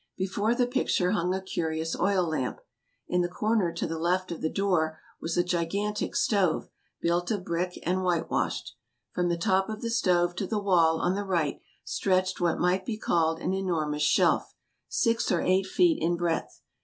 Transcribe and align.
Before 0.17 0.55
the 0.55 0.65
picture 0.65 1.11
hung 1.11 1.31
a 1.31 1.39
curious 1.43 1.95
oil 1.95 2.23
lamp. 2.27 2.59
In 3.07 3.21
the 3.21 3.29
corner 3.29 3.71
to 3.73 3.85
the 3.85 3.99
left 3.99 4.31
of 4.31 4.41
the 4.41 4.49
door 4.49 4.99
was 5.21 5.37
a 5.37 5.43
gigantic 5.43 6.15
stove, 6.15 6.69
built 7.01 7.29
of 7.29 7.45
brick, 7.45 7.77
and 7.83 8.01
whitewashed. 8.03 8.73
From 9.11 9.29
the 9.29 9.37
top 9.37 9.69
of 9.69 9.81
the 9.83 9.91
stove 9.91 10.33
to 10.37 10.47
the 10.47 10.57
wall 10.57 10.99
on 11.01 11.13
the 11.13 11.23
right 11.23 11.61
stretched 11.83 12.41
what 12.41 12.57
might 12.57 12.83
be 12.83 12.97
called 12.97 13.39
an 13.41 13.53
enormous 13.53 14.01
shelf, 14.01 14.55
six 14.87 15.31
or 15.31 15.41
eight 15.41 15.67
feet 15.67 16.01
in 16.01 16.17
breadth. 16.17 16.61